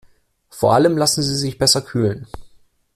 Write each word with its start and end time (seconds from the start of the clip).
Vor 0.49 0.73
allem 0.73 0.97
lassen 0.97 1.21
sie 1.21 1.35
sich 1.35 1.59
besser 1.59 1.83
kühlen. 1.83 2.25